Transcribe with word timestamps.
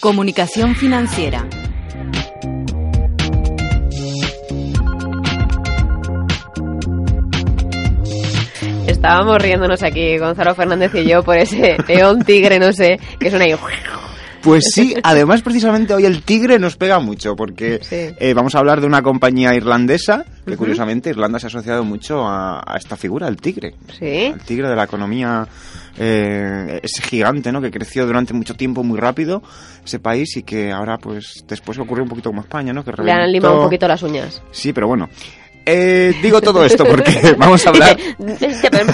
Comunicación 0.00 0.76
financiera. 0.76 1.44
Estábamos 8.86 9.42
riéndonos 9.42 9.82
aquí, 9.82 10.16
Gonzalo 10.18 10.54
Fernández 10.54 10.94
y 10.94 11.04
yo, 11.04 11.24
por 11.24 11.36
ese 11.36 11.76
león 11.88 12.24
tigre, 12.24 12.60
no 12.60 12.72
sé, 12.72 13.00
que 13.18 13.28
suena 13.28 13.46
ahí. 13.46 13.54
Pues 14.48 14.64
sí, 14.72 14.94
además 15.02 15.42
precisamente 15.42 15.92
hoy 15.92 16.06
el 16.06 16.22
tigre 16.22 16.58
nos 16.58 16.76
pega 16.76 16.98
mucho 17.00 17.36
porque 17.36 17.80
eh, 17.90 18.32
vamos 18.32 18.54
a 18.54 18.60
hablar 18.60 18.80
de 18.80 18.86
una 18.86 19.02
compañía 19.02 19.54
irlandesa 19.54 20.24
que 20.46 20.56
curiosamente 20.56 21.10
Irlanda 21.10 21.38
se 21.38 21.46
ha 21.46 21.48
asociado 21.48 21.84
mucho 21.84 22.26
a, 22.26 22.74
esta 22.78 22.96
figura, 22.96 23.28
el 23.28 23.36
tigre. 23.36 23.74
Sí. 23.98 24.06
El 24.06 24.40
tigre 24.40 24.70
de 24.70 24.74
la 24.74 24.84
economía, 24.84 25.46
eh, 25.98 26.80
ese 26.82 27.02
gigante, 27.02 27.52
¿no? 27.52 27.60
Que 27.60 27.70
creció 27.70 28.06
durante 28.06 28.32
mucho 28.32 28.54
tiempo 28.54 28.82
muy 28.82 28.98
rápido 28.98 29.42
ese 29.84 29.98
país 29.98 30.34
y 30.38 30.44
que 30.44 30.72
ahora 30.72 30.96
pues 30.96 31.44
después 31.46 31.78
ocurrió 31.78 32.04
un 32.04 32.08
poquito 32.08 32.30
como 32.30 32.40
España, 32.40 32.72
¿no? 32.72 32.82
Que 32.82 32.92
Le 33.02 33.12
han 33.12 33.30
limado 33.30 33.58
un 33.58 33.64
poquito 33.64 33.86
las 33.86 34.02
uñas. 34.02 34.40
Sí, 34.50 34.72
pero 34.72 34.88
bueno. 34.88 35.10
Eh, 35.70 36.14
digo 36.22 36.40
todo 36.40 36.64
esto 36.64 36.84
porque 36.84 37.34
vamos 37.38 37.66
a 37.66 37.70
hablar. 37.70 37.96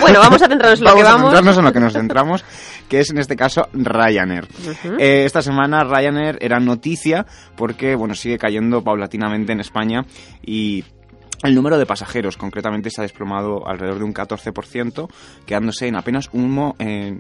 bueno, 0.01 0.19
vamos 0.19 0.43
a 0.43 0.49
centrarnos 0.49 0.79
en 0.81 0.85
lo 0.85 0.91
vamos 0.95 1.03
que 1.03 1.09
a 1.09 1.13
vamos. 1.13 1.23
centrarnos 1.31 1.59
en 1.59 1.65
lo 1.65 1.73
que 1.73 1.81
nos 1.81 1.93
centramos, 1.93 2.45
que 2.89 3.01
es 3.01 3.11
en 3.11 3.19
este 3.19 3.37
caso 3.37 3.69
Ryanair. 3.73 4.49
Eh, 4.99 5.25
esta 5.25 5.41
semana 5.43 5.85
Ryanair 5.85 6.39
era 6.41 6.59
noticia 6.59 7.27
porque, 7.57 7.95
bueno, 7.95 8.15
sigue 8.15 8.39
cayendo 8.39 8.83
paulatinamente 8.83 9.53
en 9.53 9.61
España 9.61 10.05
y 10.45 10.85
el 11.43 11.55
número 11.55 11.77
de 11.79 11.85
pasajeros, 11.85 12.39
concretamente, 12.39 12.89
se 12.89 13.03
ha 13.03 13.03
desplomado 13.03 13.69
alrededor 13.69 13.99
de 13.99 14.05
un 14.05 14.15
14%, 14.15 15.09
quedándose 15.45 15.87
en 15.89 15.97
apenas 15.97 16.31
un, 16.33 16.51
mo- 16.51 16.75
eh, 16.79 17.19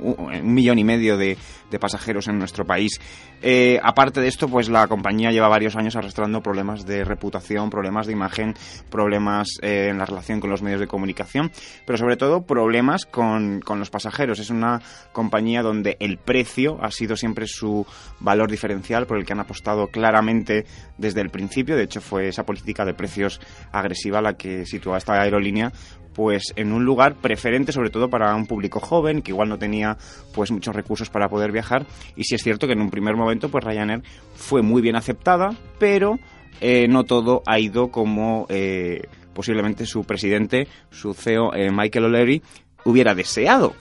un 0.00 0.52
millón 0.54 0.78
y 0.78 0.84
medio 0.84 1.16
de, 1.16 1.38
de 1.70 1.78
pasajeros 1.78 2.28
en 2.28 2.38
nuestro 2.38 2.66
país. 2.66 3.00
Eh, 3.42 3.80
aparte 3.82 4.20
de 4.20 4.28
esto, 4.28 4.48
pues 4.48 4.68
la 4.68 4.86
compañía 4.86 5.32
lleva 5.32 5.48
varios 5.48 5.76
años 5.76 5.96
arrastrando 5.96 6.42
problemas 6.42 6.86
de 6.86 7.04
reputación, 7.04 7.70
problemas 7.70 8.06
de 8.06 8.12
imagen, 8.12 8.54
problemas 8.88 9.48
eh, 9.62 9.88
en 9.90 9.98
la 9.98 10.06
relación 10.06 10.40
con 10.40 10.50
los 10.50 10.62
medios 10.62 10.80
de 10.80 10.86
comunicación, 10.86 11.50
pero 11.84 11.98
sobre 11.98 12.16
todo 12.16 12.42
problemas 12.46 13.04
con, 13.04 13.60
con 13.60 13.78
los 13.78 13.90
pasajeros. 13.90 14.38
Es 14.38 14.50
una 14.50 14.80
compañía 15.12 15.62
donde 15.62 15.96
el 15.98 16.18
precio 16.18 16.78
ha 16.82 16.90
sido 16.90 17.16
siempre 17.16 17.46
su 17.46 17.84
valor 18.20 18.50
diferencial 18.50 19.06
por 19.06 19.18
el 19.18 19.26
que 19.26 19.32
han 19.32 19.40
apostado 19.40 19.88
claramente 19.88 20.64
desde 20.96 21.20
el 21.20 21.30
principio. 21.30 21.76
De 21.76 21.82
hecho, 21.82 22.00
fue 22.00 22.28
esa 22.28 22.46
política 22.46 22.84
de 22.84 22.94
precios 22.94 23.40
agresiva 23.72 24.22
la 24.22 24.34
que 24.34 24.66
situó 24.66 24.94
a 24.94 24.98
esta 24.98 25.20
aerolínea 25.20 25.72
pues 26.14 26.52
en 26.56 26.72
un 26.72 26.84
lugar 26.84 27.14
preferente 27.16 27.72
sobre 27.72 27.90
todo 27.90 28.08
para 28.08 28.34
un 28.34 28.46
público 28.46 28.80
joven 28.80 29.22
que 29.22 29.30
igual 29.30 29.48
no 29.48 29.58
tenía 29.58 29.96
pues 30.34 30.50
muchos 30.50 30.74
recursos 30.74 31.10
para 31.10 31.28
poder 31.28 31.52
viajar. 31.52 31.86
Y 32.16 32.24
sí 32.24 32.34
es 32.34 32.42
cierto 32.42 32.66
que 32.66 32.74
en 32.74 32.80
un 32.80 32.90
primer 32.90 33.16
momento 33.16 33.48
pues 33.48 33.64
Ryanair 33.64 34.02
fue 34.34 34.62
muy 34.62 34.82
bien 34.82 34.96
aceptada 34.96 35.54
pero 35.78 36.18
eh, 36.60 36.86
no 36.88 37.04
todo 37.04 37.42
ha 37.46 37.58
ido 37.58 37.88
como 37.88 38.46
eh, 38.48 39.02
posiblemente 39.34 39.86
su 39.86 40.04
presidente 40.04 40.68
su 40.90 41.14
CEO 41.14 41.54
eh, 41.54 41.70
Michael 41.72 42.06
O'Leary 42.06 42.42
hubiera 42.84 43.14
deseado 43.14 43.74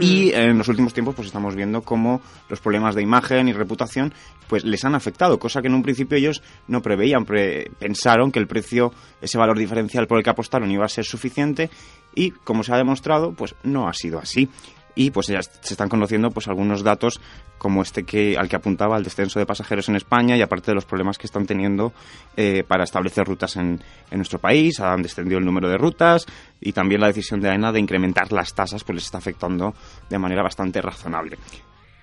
y 0.00 0.32
en 0.32 0.58
los 0.58 0.68
últimos 0.68 0.92
tiempos 0.92 1.14
pues 1.14 1.26
estamos 1.26 1.54
viendo 1.54 1.82
cómo 1.82 2.20
los 2.48 2.60
problemas 2.60 2.94
de 2.94 3.02
imagen 3.02 3.48
y 3.48 3.52
reputación 3.52 4.12
pues 4.48 4.64
les 4.64 4.84
han 4.84 4.94
afectado, 4.94 5.38
cosa 5.38 5.62
que 5.62 5.68
en 5.68 5.74
un 5.74 5.82
principio 5.82 6.18
ellos 6.18 6.42
no 6.68 6.82
preveían, 6.82 7.24
pre- 7.24 7.70
pensaron 7.78 8.32
que 8.32 8.38
el 8.40 8.46
precio, 8.46 8.92
ese 9.20 9.38
valor 9.38 9.58
diferencial 9.58 10.06
por 10.06 10.18
el 10.18 10.24
que 10.24 10.30
apostaron 10.30 10.70
iba 10.70 10.84
a 10.84 10.88
ser 10.88 11.04
suficiente 11.04 11.70
y 12.14 12.30
como 12.30 12.62
se 12.62 12.72
ha 12.74 12.76
demostrado 12.76 13.32
pues 13.32 13.54
no 13.62 13.88
ha 13.88 13.92
sido 13.94 14.18
así. 14.18 14.48
Y 14.94 15.10
pues 15.10 15.26
ya 15.26 15.42
se 15.42 15.74
están 15.74 15.88
conociendo 15.88 16.30
pues 16.30 16.48
algunos 16.48 16.82
datos 16.82 17.20
como 17.58 17.82
este 17.82 18.04
que 18.04 18.36
al 18.36 18.48
que 18.48 18.56
apuntaba 18.56 18.96
el 18.96 19.04
descenso 19.04 19.38
de 19.38 19.46
pasajeros 19.46 19.88
en 19.88 19.96
España 19.96 20.36
y 20.36 20.42
aparte 20.42 20.70
de 20.70 20.74
los 20.74 20.84
problemas 20.84 21.18
que 21.18 21.26
están 21.26 21.46
teniendo 21.46 21.92
eh, 22.36 22.62
para 22.66 22.84
establecer 22.84 23.26
rutas 23.26 23.56
en, 23.56 23.80
nuestro 24.12 24.38
país, 24.38 24.78
han 24.80 25.02
descendido 25.02 25.38
el 25.38 25.44
número 25.44 25.68
de 25.68 25.76
rutas 25.76 26.26
y 26.60 26.72
también 26.72 27.00
la 27.00 27.08
decisión 27.08 27.40
de 27.40 27.50
AENA 27.50 27.72
de 27.72 27.80
incrementar 27.80 28.32
las 28.32 28.54
tasas 28.54 28.84
pues 28.84 28.94
les 28.94 29.04
está 29.04 29.18
afectando 29.18 29.74
de 30.08 30.18
manera 30.18 30.42
bastante 30.42 30.80
razonable. 30.80 31.38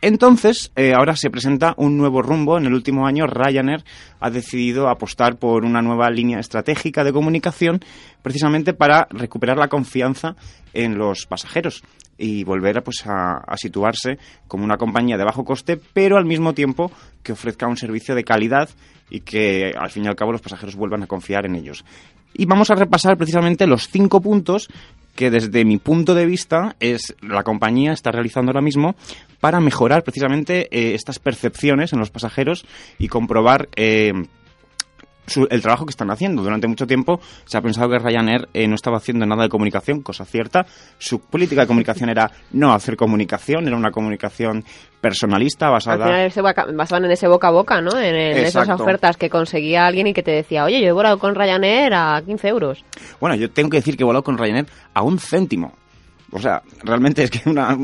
Entonces, 0.01 0.71
eh, 0.75 0.93
ahora 0.95 1.15
se 1.15 1.29
presenta 1.29 1.75
un 1.77 1.95
nuevo 1.95 2.23
rumbo. 2.23 2.57
En 2.57 2.65
el 2.65 2.73
último 2.73 3.05
año, 3.05 3.27
Ryanair 3.27 3.83
ha 4.19 4.31
decidido 4.31 4.89
apostar 4.89 5.37
por 5.37 5.63
una 5.63 5.83
nueva 5.83 6.09
línea 6.09 6.39
estratégica 6.39 7.03
de 7.03 7.13
comunicación, 7.13 7.81
precisamente 8.23 8.73
para 8.73 9.07
recuperar 9.11 9.57
la 9.57 9.67
confianza 9.67 10.35
en 10.73 10.97
los 10.97 11.27
pasajeros 11.27 11.83
y 12.21 12.43
volver 12.43 12.83
pues, 12.83 13.05
a, 13.07 13.37
a 13.37 13.57
situarse 13.57 14.19
como 14.47 14.63
una 14.63 14.77
compañía 14.77 15.17
de 15.17 15.25
bajo 15.25 15.43
coste, 15.43 15.79
pero 15.93 16.17
al 16.17 16.25
mismo 16.25 16.53
tiempo 16.53 16.91
que 17.23 17.31
ofrezca 17.31 17.67
un 17.67 17.77
servicio 17.77 18.13
de 18.13 18.23
calidad 18.23 18.69
y 19.09 19.21
que 19.21 19.73
al 19.77 19.89
fin 19.89 20.05
y 20.05 20.07
al 20.07 20.15
cabo 20.15 20.31
los 20.31 20.41
pasajeros 20.41 20.75
vuelvan 20.75 21.03
a 21.03 21.07
confiar 21.07 21.45
en 21.45 21.55
ellos. 21.55 21.83
Y 22.33 22.45
vamos 22.45 22.69
a 22.69 22.75
repasar 22.75 23.17
precisamente 23.17 23.67
los 23.67 23.89
cinco 23.89 24.21
puntos 24.21 24.69
que 25.15 25.29
desde 25.29 25.65
mi 25.65 25.77
punto 25.77 26.15
de 26.15 26.25
vista 26.25 26.75
es 26.79 27.15
la 27.21 27.43
compañía 27.43 27.91
está 27.91 28.11
realizando 28.11 28.51
ahora 28.51 28.61
mismo 28.61 28.95
para 29.41 29.59
mejorar 29.59 30.03
precisamente 30.03 30.67
eh, 30.71 30.93
estas 30.93 31.19
percepciones 31.19 31.91
en 31.91 31.99
los 31.99 32.11
pasajeros 32.11 32.65
y 32.97 33.09
comprobar 33.09 33.67
eh, 33.75 34.13
su- 35.27 35.47
el 35.49 35.61
trabajo 35.61 35.85
que 35.85 35.91
están 35.91 36.09
haciendo. 36.11 36.41
Durante 36.43 36.67
mucho 36.67 36.85
tiempo 36.87 37.19
se 37.45 37.57
ha 37.57 37.61
pensado 37.61 37.89
que 37.89 37.99
Ryanair 37.99 38.47
eh, 38.53 38.67
no 38.67 38.75
estaba 38.75 38.97
haciendo 38.97 39.25
nada 39.25 39.43
de 39.43 39.49
comunicación, 39.49 40.01
cosa 40.01 40.25
cierta. 40.25 40.65
Su 40.97 41.19
política 41.19 41.61
de 41.61 41.67
comunicación 41.67 42.09
era 42.09 42.29
no 42.51 42.73
hacer 42.73 42.95
comunicación, 42.97 43.67
era 43.67 43.75
una 43.77 43.91
comunicación 43.91 44.63
personalista 44.99 45.67
Al 45.67 45.71
basada... 45.73 46.29
final 46.29 46.75
basaban 46.75 47.05
en 47.05 47.11
ese 47.11 47.27
boca 47.27 47.47
a 47.47 47.51
boca, 47.51 47.81
¿no? 47.81 47.97
En, 47.97 48.15
en 48.15 48.37
esas 48.37 48.67
ofertas 48.69 49.17
que 49.17 49.29
conseguía 49.29 49.87
alguien 49.87 50.07
y 50.07 50.13
que 50.13 50.23
te 50.23 50.31
decía, 50.31 50.63
oye, 50.63 50.79
yo 50.81 50.87
he 50.87 50.91
volado 50.91 51.17
con 51.17 51.33
Ryanair 51.35 51.93
a 51.93 52.21
15 52.25 52.47
euros. 52.49 52.83
Bueno, 53.19 53.35
yo 53.35 53.49
tengo 53.49 53.69
que 53.69 53.77
decir 53.77 53.97
que 53.97 54.03
he 54.03 54.05
volado 54.05 54.23
con 54.23 54.37
Ryanair 54.37 54.67
a 54.93 55.01
un 55.01 55.17
céntimo. 55.19 55.73
O 56.31 56.39
sea, 56.39 56.61
realmente 56.83 57.23
es 57.23 57.31
que 57.31 57.49
una, 57.49 57.77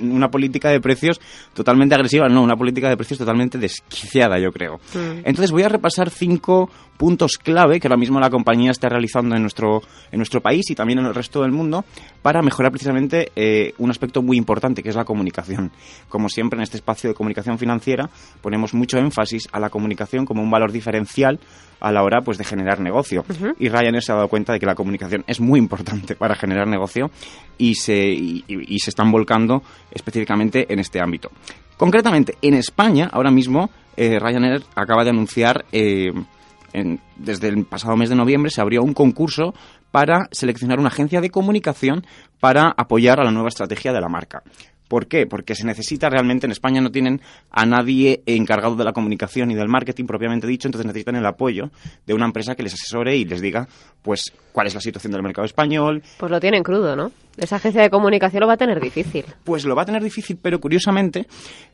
una 0.00 0.30
política 0.30 0.68
de 0.68 0.80
precios 0.80 1.20
totalmente 1.54 1.94
agresiva, 1.94 2.28
no, 2.28 2.42
una 2.42 2.56
política 2.56 2.88
de 2.88 2.96
precios 2.96 3.18
totalmente 3.18 3.58
desquiciada, 3.58 4.38
yo 4.38 4.52
creo. 4.52 4.78
Entonces 4.94 5.50
voy 5.50 5.62
a 5.62 5.68
repasar 5.68 6.10
cinco 6.10 6.70
puntos 6.96 7.38
clave 7.38 7.80
que 7.80 7.88
ahora 7.88 7.96
mismo 7.96 8.20
la 8.20 8.30
compañía 8.30 8.70
está 8.70 8.88
realizando 8.88 9.34
en 9.34 9.42
nuestro, 9.42 9.82
en 10.12 10.18
nuestro 10.18 10.40
país 10.40 10.70
y 10.70 10.74
también 10.74 11.00
en 11.00 11.06
el 11.06 11.14
resto 11.14 11.42
del 11.42 11.50
mundo 11.50 11.84
para 12.22 12.42
mejorar 12.42 12.70
precisamente 12.70 13.32
eh, 13.34 13.74
un 13.78 13.90
aspecto 13.90 14.22
muy 14.22 14.36
importante 14.36 14.82
que 14.82 14.90
es 14.90 14.96
la 14.96 15.04
comunicación. 15.04 15.72
Como 16.08 16.28
siempre 16.28 16.58
en 16.58 16.62
este 16.62 16.76
espacio 16.76 17.10
de 17.10 17.14
comunicación 17.14 17.58
financiera 17.58 18.08
ponemos 18.40 18.74
mucho 18.74 18.98
énfasis 18.98 19.48
a 19.52 19.58
la 19.60 19.70
comunicación 19.70 20.24
como 20.24 20.42
un 20.42 20.50
valor 20.50 20.72
diferencial 20.72 21.40
a 21.80 21.92
la 21.92 22.02
hora 22.02 22.20
pues 22.22 22.38
de 22.38 22.44
generar 22.44 22.80
negocio. 22.80 23.24
Y 23.58 23.68
Ryanair 23.68 24.02
se 24.02 24.12
ha 24.12 24.16
dado 24.16 24.28
cuenta 24.28 24.52
de 24.52 24.60
que 24.60 24.66
la 24.66 24.74
comunicación 24.74 25.24
es 25.26 25.40
muy 25.40 25.58
importante 25.58 26.14
para 26.16 26.34
generar 26.34 26.66
negocio 26.68 27.10
y 27.58 27.74
se, 27.74 27.96
y, 28.08 28.44
y- 28.48 28.74
y 28.74 28.78
se 28.78 28.90
están 28.90 29.10
volcando 29.12 29.62
específicamente 29.90 30.66
en 30.72 30.78
este 30.78 31.00
ámbito. 31.00 31.30
Concretamente, 31.76 32.36
en 32.42 32.54
España, 32.54 33.08
ahora 33.12 33.30
mismo, 33.30 33.70
eh, 33.96 34.18
Ryanair 34.20 34.62
acaba 34.76 35.04
de 35.04 35.10
anunciar, 35.10 35.64
eh, 35.72 36.12
en- 36.72 37.00
desde 37.16 37.48
el 37.48 37.64
pasado 37.64 37.96
mes 37.96 38.08
de 38.10 38.16
noviembre, 38.16 38.50
se 38.50 38.60
abrió 38.60 38.82
un 38.82 38.94
concurso 38.94 39.54
para 39.90 40.28
seleccionar 40.32 40.78
una 40.80 40.88
agencia 40.88 41.20
de 41.20 41.30
comunicación 41.30 42.04
para 42.40 42.74
apoyar 42.76 43.20
a 43.20 43.24
la 43.24 43.30
nueva 43.30 43.48
estrategia 43.48 43.92
de 43.92 44.00
la 44.00 44.08
marca. 44.08 44.42
¿Por 44.88 45.06
qué? 45.06 45.26
Porque 45.26 45.54
se 45.54 45.64
necesita 45.64 46.10
realmente, 46.10 46.46
en 46.46 46.52
España 46.52 46.80
no 46.80 46.90
tienen 46.90 47.20
a 47.50 47.64
nadie 47.66 48.22
encargado 48.26 48.76
de 48.76 48.84
la 48.84 48.92
comunicación 48.92 49.50
y 49.50 49.54
del 49.54 49.68
marketing 49.68 50.04
propiamente 50.04 50.46
dicho, 50.46 50.68
entonces 50.68 50.86
necesitan 50.86 51.16
el 51.16 51.26
apoyo 51.26 51.70
de 52.06 52.14
una 52.14 52.26
empresa 52.26 52.54
que 52.54 52.62
les 52.62 52.74
asesore 52.74 53.16
y 53.16 53.24
les 53.24 53.40
diga, 53.40 53.66
pues, 54.02 54.32
cuál 54.52 54.66
es 54.66 54.74
la 54.74 54.80
situación 54.80 55.12
del 55.12 55.22
mercado 55.22 55.46
español, 55.46 56.02
Pues 56.18 56.30
lo 56.30 56.40
tienen 56.40 56.62
crudo, 56.62 56.94
¿no? 56.96 57.10
Esa 57.36 57.56
agencia 57.56 57.82
de 57.82 57.90
comunicación 57.90 58.40
lo 58.40 58.46
va 58.46 58.54
a 58.54 58.56
tener 58.56 58.80
difícil. 58.80 59.24
pues 59.42 59.64
lo 59.64 59.74
va 59.74 59.82
a 59.82 59.84
tener 59.84 60.02
difícil, 60.02 60.38
pero 60.40 60.60
curiosamente 60.60 61.26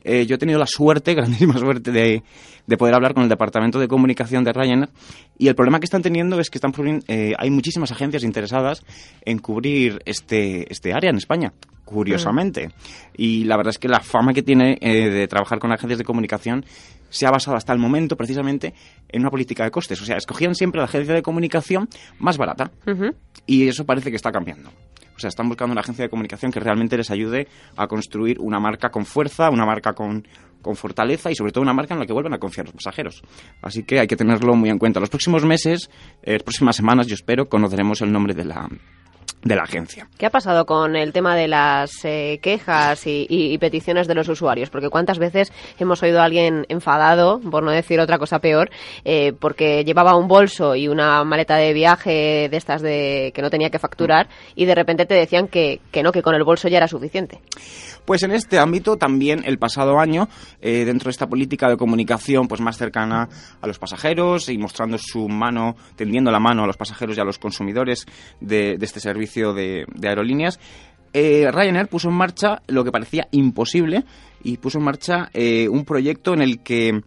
eh, 0.03 0.25
yo 0.25 0.35
he 0.35 0.37
tenido 0.37 0.57
la 0.57 0.65
suerte, 0.65 1.13
grandísima 1.15 1.57
suerte, 1.57 1.91
de, 1.91 2.23
de 2.65 2.77
poder 2.77 2.95
hablar 2.95 3.13
con 3.13 3.23
el 3.23 3.29
departamento 3.29 3.79
de 3.79 3.87
comunicación 3.87 4.43
de 4.43 4.53
Ryanair 4.53 4.89
y 5.37 5.47
el 5.47 5.55
problema 5.55 5.79
que 5.79 5.85
están 5.85 6.01
teniendo 6.01 6.39
es 6.39 6.49
que 6.49 6.57
están 6.57 6.71
eh, 7.07 7.33
hay 7.37 7.49
muchísimas 7.49 7.91
agencias 7.91 8.23
interesadas 8.23 8.83
en 9.23 9.39
cubrir 9.39 10.01
este, 10.05 10.71
este 10.71 10.93
área 10.93 11.09
en 11.09 11.17
España. 11.17 11.53
curiosamente. 11.85 12.69
Y 13.17 13.43
la 13.43 13.57
verdad 13.57 13.71
es 13.71 13.77
que 13.77 13.89
la 13.89 13.99
fama 13.99 14.33
que 14.33 14.43
tiene 14.43 14.77
eh, 14.79 15.09
de 15.09 15.27
trabajar 15.27 15.59
con 15.59 15.73
agencias 15.73 15.97
de 15.97 16.05
comunicación 16.05 16.63
se 17.11 17.27
ha 17.27 17.31
basado 17.31 17.55
hasta 17.55 17.71
el 17.73 17.79
momento 17.79 18.17
precisamente 18.17 18.73
en 19.09 19.21
una 19.21 19.29
política 19.29 19.63
de 19.63 19.69
costes. 19.69 20.01
O 20.01 20.05
sea, 20.05 20.17
escogían 20.17 20.55
siempre 20.55 20.79
la 20.79 20.85
agencia 20.85 21.13
de 21.13 21.21
comunicación 21.21 21.87
más 22.17 22.37
barata. 22.37 22.71
Y 23.45 23.67
eso 23.67 23.85
parece 23.85 24.09
que 24.09 24.15
está 24.15 24.31
cambiando. 24.31 24.71
O 25.15 25.19
sea, 25.21 25.27
están 25.27 25.47
buscando 25.47 25.73
una 25.73 25.81
agencia 25.81 26.03
de 26.03 26.09
comunicación 26.09 26.51
que 26.51 26.59
realmente 26.59 26.97
les 26.97 27.11
ayude 27.11 27.47
a 27.77 27.85
construir 27.87 28.39
una 28.39 28.59
marca 28.59 28.89
con 28.89 29.05
fuerza, 29.05 29.51
una 29.51 29.67
marca 29.67 29.93
con, 29.93 30.27
con 30.63 30.75
fortaleza 30.75 31.29
y 31.29 31.35
sobre 31.35 31.51
todo 31.51 31.61
una 31.61 31.73
marca 31.73 31.93
en 31.93 31.99
la 31.99 32.07
que 32.07 32.13
vuelvan 32.13 32.33
a 32.33 32.39
confiar 32.39 32.65
los 32.65 32.73
pasajeros. 32.73 33.21
Así 33.61 33.83
que 33.83 33.99
hay 33.99 34.07
que 34.07 34.15
tenerlo 34.15 34.55
muy 34.55 34.69
en 34.69 34.79
cuenta. 34.79 34.99
Los 34.99 35.09
próximos 35.09 35.45
meses, 35.45 35.91
eh, 36.23 36.33
las 36.33 36.43
próximas 36.43 36.75
semanas, 36.75 37.05
yo 37.05 37.13
espero, 37.13 37.49
conoceremos 37.49 38.01
el 38.01 38.11
nombre 38.11 38.33
de 38.33 38.45
la, 38.45 38.67
de 39.43 39.55
la 39.55 39.63
agencia. 39.63 40.07
¿Qué 40.17 40.25
ha 40.25 40.29
pasado 40.29 40.65
con 40.65 40.95
el 40.95 41.13
tema 41.13 41.35
de 41.35 41.47
las 41.47 42.05
eh, 42.05 42.39
quejas 42.41 43.03
y, 43.05 43.57
peticiones 43.57 44.07
de 44.07 44.15
los 44.15 44.29
usuarios? 44.29 44.69
Porque 44.69 44.89
cuántas 44.89 45.19
veces 45.19 45.51
hemos 45.79 46.01
oído 46.03 46.21
a 46.21 46.25
alguien 46.25 46.65
enfadado, 46.69 47.39
por 47.39 47.63
no 47.63 47.71
decir 47.71 47.99
otra 47.99 48.17
cosa 48.17 48.39
peor, 48.39 48.69
eh, 49.03 49.33
porque 49.33 49.83
llevaba 49.83 50.15
un 50.15 50.27
bolso 50.27 50.75
y 50.75 50.87
una 50.87 51.23
maleta 51.23 51.55
de 51.55 51.73
viaje 51.73 52.47
de 52.49 52.57
estas 52.57 52.81
de 52.81 53.31
que 53.33 53.41
no 53.41 53.49
tenía 53.49 53.69
que 53.69 53.79
facturar 53.79 54.27
y 54.55 54.65
de 54.65 54.75
repente 54.75 55.05
te 55.05 55.15
decían 55.15 55.47
que, 55.47 55.81
que 55.91 56.03
no, 56.03 56.11
que 56.11 56.21
con 56.21 56.35
el 56.35 56.43
bolso 56.43 56.67
ya 56.67 56.77
era 56.77 56.87
suficiente. 56.87 57.39
Pues 58.05 58.23
en 58.23 58.31
este 58.31 58.57
ámbito 58.57 58.97
también 58.97 59.43
el 59.45 59.59
pasado 59.59 59.99
año, 59.99 60.27
eh, 60.59 60.85
dentro 60.85 61.05
de 61.05 61.11
esta 61.11 61.27
política 61.27 61.69
de 61.69 61.77
comunicación 61.77 62.47
pues 62.47 62.59
más 62.59 62.77
cercana 62.77 63.29
a 63.61 63.67
los 63.67 63.77
pasajeros 63.77 64.49
y 64.49 64.57
mostrando 64.57 64.97
su 64.97 65.29
mano, 65.29 65.75
tendiendo 65.95 66.31
la 66.31 66.39
mano 66.39 66.63
a 66.63 66.67
los 66.67 66.77
pasajeros 66.77 67.17
y 67.17 67.21
a 67.21 67.23
los 67.23 67.37
consumidores 67.37 68.05
de, 68.39 68.77
este 68.81 68.99
servicio 68.99 69.30
de, 69.33 69.85
aerolíneas, 70.03 70.59
eh, 71.13 71.49
Ryanair 71.51 71.87
puso 71.87 72.09
en 72.09 72.15
marcha 72.15 72.61
lo 72.67 72.83
que 72.83 72.91
parecía 72.91 73.27
imposible 73.31 74.03
y 74.43 74.57
puso 74.57 74.79
en 74.79 74.85
marcha 74.85 75.29
eh, 75.33 75.67
un 75.67 75.83
proyecto 75.85 76.33
en 76.33 76.41
el 76.41 76.63
que 76.63 77.01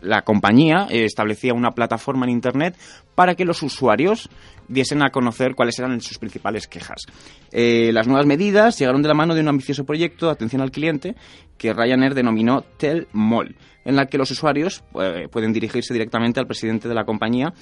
la 0.00 0.22
compañía 0.22 0.86
establecía 0.90 1.52
una 1.52 1.72
plataforma 1.72 2.24
en 2.24 2.32
Internet 2.32 2.76
para 3.14 3.34
que 3.34 3.44
los 3.44 3.62
usuarios 3.62 4.30
diesen 4.68 5.02
a 5.02 5.10
conocer 5.10 5.54
cuáles 5.54 5.78
eran 5.78 6.00
sus 6.00 6.18
principales 6.18 6.66
quejas. 6.66 7.02
Eh, 7.50 7.90
las 7.92 8.06
nuevas 8.06 8.26
medidas 8.26 8.78
llegaron 8.78 9.02
de 9.02 9.08
la 9.08 9.14
mano 9.14 9.34
de 9.34 9.40
un 9.40 9.48
ambicioso 9.48 9.84
proyecto 9.84 10.26
de 10.26 10.32
atención 10.32 10.62
al 10.62 10.70
cliente 10.70 11.14
que 11.58 11.72
Ryanair 11.72 12.14
denominó 12.14 12.62
Telmol, 12.78 13.56
en 13.84 13.96
la 13.96 14.06
que 14.06 14.18
los 14.18 14.30
usuarios 14.30 14.82
eh, 15.00 15.28
pueden 15.30 15.52
dirigirse 15.52 15.92
directamente 15.92 16.40
al 16.40 16.46
presidente 16.46 16.88
de 16.88 16.94
la 16.94 17.04
compañía, 17.04 17.52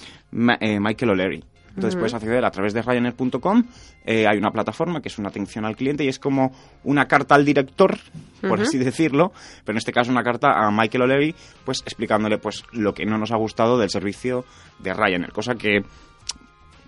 eh, 0.60 0.78
Michael 0.80 1.10
O'Leary. 1.10 1.44
Entonces 1.70 1.96
puedes 1.96 2.14
acceder 2.14 2.44
a 2.44 2.50
través 2.50 2.74
de 2.74 2.82
Ryanair.com. 2.82 3.64
hay 4.06 4.38
una 4.38 4.50
plataforma 4.50 5.00
que 5.00 5.08
es 5.08 5.18
una 5.18 5.28
atención 5.28 5.64
al 5.64 5.76
cliente 5.76 6.04
y 6.04 6.08
es 6.08 6.18
como 6.18 6.52
una 6.84 7.06
carta 7.06 7.34
al 7.34 7.44
director, 7.44 7.98
por 8.40 8.60
así 8.60 8.78
decirlo, 8.78 9.32
pero 9.64 9.74
en 9.74 9.78
este 9.78 9.92
caso 9.92 10.10
una 10.10 10.22
carta 10.22 10.52
a 10.52 10.70
Michael 10.70 11.02
O'Leary, 11.02 11.34
pues 11.64 11.80
explicándole 11.82 12.38
pues 12.38 12.64
lo 12.72 12.92
que 12.92 13.06
no 13.06 13.18
nos 13.18 13.32
ha 13.32 13.36
gustado 13.36 13.78
del 13.78 13.90
servicio 13.90 14.44
de 14.78 14.92
Ryanair, 14.94 15.32
cosa 15.32 15.54
que 15.54 15.82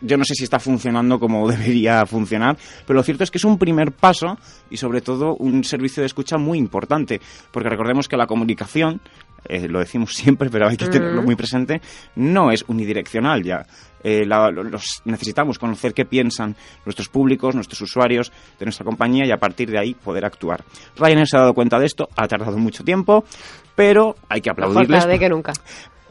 yo 0.02 0.16
no 0.16 0.24
sé 0.24 0.34
si 0.34 0.44
está 0.44 0.58
funcionando 0.58 1.18
como 1.18 1.48
debería 1.50 2.04
funcionar, 2.06 2.58
pero 2.86 2.98
lo 2.98 3.02
cierto 3.02 3.24
es 3.24 3.30
que 3.30 3.38
es 3.38 3.44
un 3.44 3.58
primer 3.58 3.92
paso 3.92 4.36
y 4.68 4.76
sobre 4.76 5.00
todo 5.00 5.36
un 5.36 5.64
servicio 5.64 6.02
de 6.02 6.06
escucha 6.06 6.36
muy 6.36 6.58
importante, 6.58 7.20
porque 7.50 7.68
recordemos 7.68 8.08
que 8.08 8.16
la 8.16 8.26
comunicación, 8.26 9.00
eh, 9.48 9.68
lo 9.68 9.80
decimos 9.80 10.12
siempre, 10.14 10.50
pero 10.50 10.68
hay 10.68 10.76
que 10.76 10.88
tenerlo 10.88 11.22
muy 11.22 11.36
presente, 11.36 11.80
no 12.16 12.50
es 12.50 12.64
unidireccional 12.66 13.42
ya. 13.42 13.66
Eh, 14.04 14.24
los, 14.26 15.02
necesitamos 15.04 15.60
conocer 15.60 15.94
qué 15.94 16.04
piensan 16.04 16.56
nuestros 16.84 17.08
públicos, 17.08 17.54
nuestros 17.54 17.80
usuarios 17.82 18.32
de 18.58 18.66
nuestra 18.66 18.84
compañía 18.84 19.24
y 19.26 19.30
a 19.30 19.36
partir 19.36 19.70
de 19.70 19.78
ahí 19.78 19.94
poder 19.94 20.24
actuar. 20.24 20.64
Ryanair 20.96 21.28
se 21.28 21.36
ha 21.36 21.40
dado 21.40 21.54
cuenta 21.54 21.78
de 21.78 21.86
esto, 21.86 22.08
ha 22.16 22.26
tardado 22.26 22.58
mucho 22.58 22.82
tiempo, 22.82 23.24
pero 23.76 24.16
hay 24.28 24.40
que 24.40 24.50
aplaudirles. 24.50 24.88
Mejor 24.88 25.02
tarde 25.04 25.18
que 25.18 25.28
nunca 25.28 25.52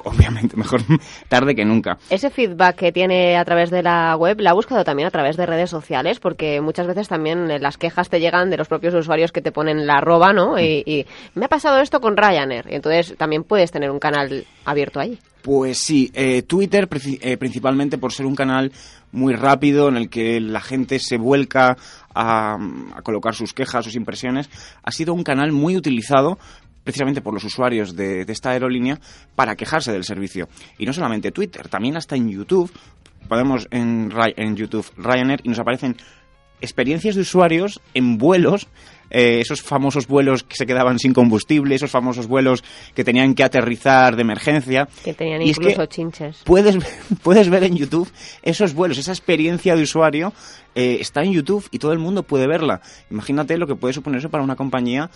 obviamente, 0.03 0.57
mejor 0.57 0.81
tarde 1.29 1.55
que 1.55 1.65
nunca. 1.65 1.97
Ese 2.09 2.29
feedback 2.29 2.75
que 2.75 2.91
tiene 2.91 3.37
a 3.37 3.45
través 3.45 3.69
de 3.69 3.83
la 3.83 4.15
web, 4.15 4.39
¿la 4.39 4.51
ha 4.51 4.53
buscado 4.53 4.83
también 4.83 5.07
a 5.07 5.11
través 5.11 5.37
de 5.37 5.45
redes 5.45 5.69
sociales? 5.69 6.19
Porque 6.19 6.61
muchas 6.61 6.87
veces 6.87 7.07
también 7.07 7.61
las 7.61 7.77
quejas 7.77 8.09
te 8.09 8.19
llegan 8.19 8.49
de 8.49 8.57
los 8.57 8.67
propios 8.67 8.93
usuarios 8.93 9.31
que 9.31 9.41
te 9.41 9.51
ponen 9.51 9.87
la 9.87 9.95
arroba, 9.95 10.33
¿no? 10.33 10.59
Y, 10.59 11.05
me 11.35 11.45
ha 11.45 11.49
pasado 11.49 11.79
esto 11.79 11.99
con 11.99 12.17
Ryanair. 12.17 12.67
Y 12.69 12.75
entonces 12.75 13.15
también 13.17 13.43
puedes 13.43 13.71
tener 13.71 13.91
un 13.91 13.99
canal 13.99 14.45
abierto 14.65 14.99
ahí. 14.99 15.17
Pues 15.41 15.79
sí, 15.79 16.11
eh, 16.13 16.43
Twitter 16.43 16.87
eh, 17.21 17.37
principalmente 17.37 17.97
por 17.97 18.13
ser 18.13 18.27
un 18.27 18.35
canal 18.35 18.71
muy 19.11 19.33
rápido 19.33 19.89
en 19.89 19.97
el 19.97 20.09
que 20.09 20.39
la 20.39 20.61
gente 20.61 20.99
se 20.99 21.17
vuelca 21.17 21.77
a, 22.13 22.57
a, 22.95 23.01
colocar 23.01 23.33
sus 23.33 23.53
quejas, 23.53 23.85
sus 23.85 23.95
impresiones, 23.95 24.49
ha 24.83 24.91
sido 24.91 25.13
un 25.13 25.23
canal 25.23 25.51
muy 25.51 25.75
utilizado 25.75 26.37
precisamente 26.83 27.21
por 27.21 27.33
los 27.33 27.43
usuarios 27.43 27.95
de, 27.95 28.21
esta 28.27 28.51
aerolínea 28.51 28.99
para 29.35 29.55
quejarse 29.55 29.91
del 29.91 30.03
servicio. 30.03 30.47
Y 30.77 30.85
no 30.85 30.93
solamente 30.93 31.31
Twitter, 31.31 31.67
también 31.67 31.97
hasta 31.97 32.15
en 32.15 32.29
YouTube. 32.29 32.71
Podemos 33.27 33.67
en, 33.71 34.11
en 34.35 34.55
YouTube 34.55 34.85
Ryanair 34.97 35.39
y 35.43 35.49
nos 35.49 35.59
aparecen 35.59 35.95
experiencias 36.59 37.15
de 37.15 37.21
usuarios 37.21 37.81
en 37.93 38.17
vuelos 38.17 38.67
eh, 39.11 39.41
esos 39.41 39.61
famosos 39.61 40.07
vuelos 40.07 40.43
que 40.43 40.55
se 40.55 40.65
quedaban 40.65 40.97
sin 40.97 41.11
combustible, 41.11 41.75
esos 41.75 41.91
famosos 41.91 42.27
vuelos 42.27 42.63
que 42.95 43.03
tenían 43.03 43.35
que 43.35 43.43
aterrizar 43.43 44.15
de 44.15 44.21
emergencia. 44.21 44.87
Que 45.03 45.13
tenían 45.13 45.41
incluso 45.41 45.85
chinches. 45.85 46.37
Puedes, 46.45 46.77
puedes 47.23 47.49
ver 47.49 47.65
en 47.65 47.75
YouTube 47.75 48.09
esos 48.41 48.73
vuelos, 48.73 48.97
esa 48.97 49.11
experiencia 49.11 49.75
de 49.75 49.83
usuario 49.83 50.31
eh, 50.75 50.97
está 51.01 51.23
en 51.23 51.33
YouTube 51.33 51.67
y 51.71 51.79
todo 51.79 51.91
el 51.91 51.99
mundo 51.99 52.23
puede 52.23 52.47
verla. 52.47 52.81
Imagínate 53.09 53.57
lo 53.57 53.67
que 53.67 53.75
puede 53.75 53.93
suponer 53.93 54.19
eso 54.19 54.29
para 54.29 54.45
una 54.45 54.55
compañía 54.55 55.09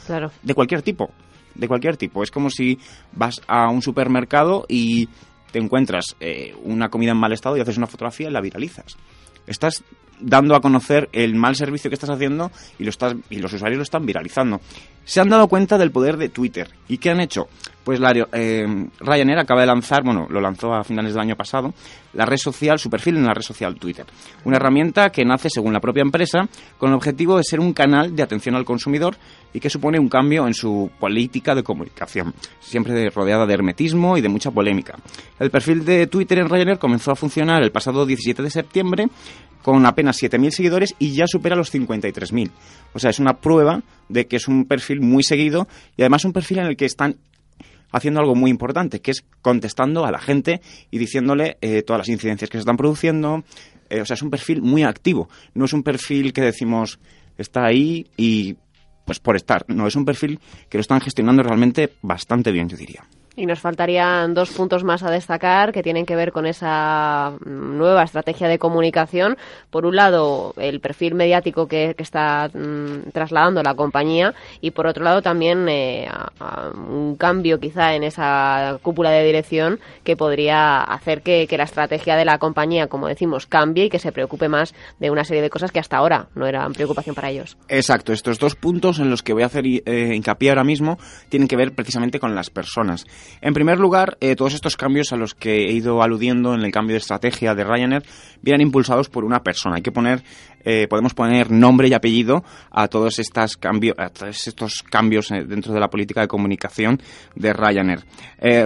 de 0.44 0.54
cualquier 0.54 0.82
tipo 0.82 1.12
de 1.56 1.68
cualquier 1.68 1.98
tipo. 1.98 2.24
Es 2.24 2.32
como 2.32 2.50
si 2.50 2.78
vas 3.14 3.42
a 3.48 3.70
un 3.70 3.82
supermercado 3.82 4.66
y 4.68 5.10
te 5.52 5.60
encuentras 5.60 6.16
eh, 6.20 6.54
una 6.64 6.90
comida 6.90 7.12
en 7.12 7.18
mal 7.18 7.34
estado 7.34 7.58
y 7.58 7.62
haces 7.62 7.78
una 7.78 7.88
fotografía 7.88 8.30
y 8.30 8.32
la 8.32 8.42
viralizas. 8.42 8.98
Estás 9.48 9.84
dando 10.20 10.56
a 10.56 10.62
conocer 10.62 11.10
el 11.12 11.36
mal 11.36 11.56
servicio 11.56 11.90
que 11.90 11.96
estás 11.96 12.10
haciendo 12.10 12.52
y, 12.80 12.84
lo 12.84 12.90
estás, 12.90 13.16
y 13.30 13.38
los 13.40 13.54
usuarios 13.54 13.78
lo 13.78 13.84
están 13.84 14.06
viralizando. 14.06 14.62
Se 15.06 15.22
han 15.22 15.30
dado 15.30 15.48
cuenta 15.48 15.78
del 15.78 15.92
poder 15.92 16.18
de 16.18 16.30
Twitter. 16.30 16.70
¿Y 16.88 16.98
qué 16.98 17.12
han 17.12 17.20
hecho? 17.20 17.48
Pues 17.84 18.00
la, 18.00 18.12
eh, 18.34 18.88
Ryanair 19.00 19.38
acaba 19.38 19.62
de 19.62 19.68
lanzar, 19.68 20.04
bueno, 20.04 20.26
lo 20.28 20.42
lanzó 20.42 20.74
a 20.74 20.84
finales 20.84 21.14
del 21.14 21.22
año 21.22 21.36
pasado, 21.36 21.72
la 22.14 22.26
red 22.26 22.38
social, 22.38 22.80
su 22.80 22.90
perfil 22.90 23.18
en 23.18 23.26
la 23.26 23.34
red 23.36 23.44
social 23.44 23.76
Twitter. 23.76 24.06
Una 24.44 24.58
herramienta 24.58 25.12
que 25.12 25.24
nace, 25.24 25.52
según 25.52 25.72
la 25.72 25.80
propia 25.80 26.02
empresa, 26.02 26.50
con 26.80 26.90
el 26.90 26.96
objetivo 26.96 27.38
de 27.38 27.44
ser 27.44 27.60
un 27.60 27.74
canal 27.74 28.16
de 28.16 28.24
atención 28.24 28.56
al 28.56 28.66
consumidor 28.66 29.16
y 29.54 29.60
que 29.60 29.70
supone 29.70 30.00
un 30.00 30.10
cambio 30.10 30.48
en 30.48 30.56
su 30.56 30.90
política 31.00 31.54
de 31.54 31.62
comunicación, 31.62 32.34
siempre 32.60 33.08
rodeada 33.12 33.46
de 33.46 33.54
hermetismo 33.54 34.18
y 34.18 34.22
de 34.22 34.30
mucha 34.30 34.50
polémica. 34.50 34.96
El 35.40 35.52
perfil 35.52 35.86
de 35.86 36.08
Twitter 36.08 36.40
en 36.40 36.50
Ryanair 36.50 36.80
comenzó 36.80 37.12
a 37.12 37.16
funcionar 37.16 37.62
el 37.62 37.72
pasado 37.72 38.08
17 38.08 38.42
de 38.42 38.50
septiembre 38.50 39.08
con 39.66 39.84
apenas 39.88 40.22
7.000 40.22 40.52
seguidores 40.52 40.96
y 41.00 41.14
ya 41.14 41.26
supera 41.26 41.56
los 41.56 41.74
53.000. 41.74 42.52
O 42.94 43.00
sea, 43.00 43.10
es 43.10 43.18
una 43.18 43.34
prueba 43.34 43.82
de 44.10 44.28
que 44.28 44.36
es 44.36 44.48
un 44.48 44.66
muy 45.02 45.24
seguido 45.24 45.68
y 45.98 46.02
además 46.02 46.26
un 46.26 46.34
perfil 46.34 46.60
en 46.60 46.66
el 46.68 46.78
que 46.78 46.86
están 46.86 47.18
haciendo 47.92 48.20
algo 48.20 48.36
muy 48.36 48.52
importante, 48.52 49.00
que 49.00 49.12
es 49.12 49.24
contestando 49.42 50.06
a 50.06 50.12
la 50.12 50.20
gente 50.20 50.62
y 50.92 50.98
diciéndole 50.98 51.58
eh, 51.62 51.82
todas 51.82 52.00
las 52.00 52.10
incidencias 52.10 52.50
que 52.50 52.58
se 52.58 52.62
están 52.62 52.78
produciendo. 52.78 53.44
Eh, 53.90 54.02
o 54.02 54.06
sea, 54.06 54.16
es 54.16 54.22
un 54.22 54.30
perfil 54.30 54.62
muy 54.62 54.84
activo. 54.84 55.30
No 55.54 55.66
es 55.66 55.74
un 55.74 55.84
perfil 55.84 56.34
que 56.34 56.42
decimos 56.42 57.00
está 57.38 57.66
ahí 57.66 58.08
y 58.18 58.56
pues 59.06 59.20
por 59.20 59.36
estar. 59.36 59.66
No, 59.68 59.88
es 59.88 59.96
un 59.96 60.06
perfil 60.06 60.40
que 60.70 60.78
lo 60.78 60.82
están 60.82 61.00
gestionando 61.00 61.44
realmente 61.44 61.94
bastante 62.02 62.52
bien, 62.52 62.68
yo 62.68 62.78
diría. 62.78 63.06
Y 63.38 63.46
nos 63.46 63.60
faltarían 63.60 64.34
dos 64.34 64.52
puntos 64.52 64.84
más 64.84 65.04
a 65.04 65.12
destacar 65.12 65.74
que 65.74 65.84
tienen 65.84 66.06
que 66.06 66.16
ver 66.16 66.32
con 66.32 66.46
esa 66.46 67.34
nueva 67.46 68.04
estrategia 68.04 68.48
de 68.48 68.60
comunicación. 68.60 69.38
Por 69.70 69.86
un 69.86 69.96
lado, 69.96 70.54
el 70.58 70.80
perfil 70.80 71.16
mediático 71.16 71.68
que, 71.68 71.96
está 71.98 72.50
mm, 72.54 73.10
trasladando 73.12 73.64
la 73.64 73.74
compañía 73.74 74.34
y 74.62 74.72
por 74.72 74.88
otro 74.88 75.04
lado 75.04 75.22
también 75.22 75.68
eh, 75.70 76.08
un 76.76 77.16
cambio 77.18 77.60
quizá 77.60 77.96
en 77.96 78.04
esa 78.04 78.80
cúpula 78.82 79.10
de 79.12 79.26
dirección 79.26 79.80
que 80.04 80.16
podría 80.16 80.82
hacer 80.82 81.22
que, 81.22 81.48
la 81.56 81.64
estrategia 81.64 82.18
de 82.18 82.26
la 82.26 82.38
compañía, 82.38 82.88
como 82.88 83.08
decimos, 83.08 83.46
cambie 83.46 83.86
y 83.86 83.90
que 83.90 84.00
se 84.00 84.12
preocupe 84.12 84.50
más 84.50 84.74
de 85.00 85.10
una 85.10 85.24
serie 85.24 85.42
de 85.42 85.50
cosas 85.50 85.72
que 85.72 85.80
hasta 85.80 85.98
ahora 85.98 86.28
no 86.36 86.48
eran 86.48 86.74
preocupación 86.74 87.16
para 87.16 87.30
ellos. 87.30 87.58
Exacto, 87.70 88.12
estos 88.12 88.40
dos 88.40 88.56
puntos 88.56 89.00
en 89.00 89.10
los 89.10 89.24
que 89.24 89.34
voy 89.34 89.44
a 89.44 89.46
hacer 89.46 89.66
eh, 89.66 90.16
hincapié 90.16 90.50
ahora 90.50 90.66
mismo 90.66 90.98
tienen 91.30 91.48
que 91.48 91.56
ver 91.56 91.74
precisamente 91.74 92.20
con 92.20 92.36
las 92.36 92.50
personas. 92.50 93.06
En 93.42 93.54
primer 93.54 93.80
lugar, 93.80 94.18
eh, 94.22 94.36
todos 94.36 94.54
estos 94.54 94.78
cambios 94.78 95.14
a 95.14 95.18
los 95.18 95.34
que 95.34 95.66
he 95.66 95.72
ido 95.72 96.02
aludiendo 96.02 96.54
en 96.54 96.62
el 96.62 96.72
cambio 96.72 96.94
de 96.94 97.00
estrategia 97.00 97.56
de 97.56 97.64
Ryanair 97.64 98.04
vienen 98.42 98.68
impulsados 98.68 99.10
por 99.10 99.24
una 99.24 99.44
persona. 99.44 99.76
Hay 99.76 99.82
que 99.82 99.92
poner, 99.92 100.24
eh, 100.64 100.88
podemos 100.90 101.14
poner 101.14 101.52
nombre 101.52 101.88
y 101.88 101.94
apellido 101.94 102.44
a 102.72 102.88
todos, 102.88 103.20
estas 103.20 103.58
cambios, 103.58 103.96
a 104.00 104.10
todos 104.10 104.48
estos 104.48 104.84
cambios 104.84 105.32
eh, 105.32 105.44
dentro 105.46 105.74
de 105.74 105.80
la 105.80 105.90
política 105.90 106.22
de 106.22 106.28
comunicación 106.28 107.02
de 107.36 107.54
Ryanair. 107.54 108.06